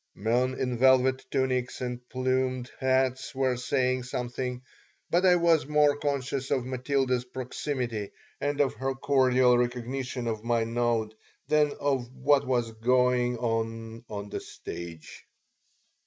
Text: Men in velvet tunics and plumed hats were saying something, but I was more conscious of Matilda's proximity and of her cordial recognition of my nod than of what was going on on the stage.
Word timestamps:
Men 0.15 0.55
in 0.59 0.79
velvet 0.79 1.23
tunics 1.29 1.79
and 1.79 1.99
plumed 2.09 2.71
hats 2.79 3.35
were 3.35 3.55
saying 3.55 4.01
something, 4.01 4.63
but 5.11 5.27
I 5.27 5.35
was 5.35 5.67
more 5.67 5.95
conscious 5.95 6.49
of 6.49 6.65
Matilda's 6.65 7.23
proximity 7.25 8.09
and 8.39 8.59
of 8.61 8.73
her 8.73 8.95
cordial 8.95 9.59
recognition 9.59 10.25
of 10.25 10.43
my 10.43 10.63
nod 10.63 11.13
than 11.49 11.73
of 11.79 12.11
what 12.15 12.47
was 12.47 12.71
going 12.71 13.37
on 13.37 14.03
on 14.09 14.29
the 14.29 14.39
stage. 14.39 15.23